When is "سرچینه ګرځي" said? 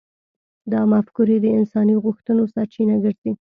2.53-3.29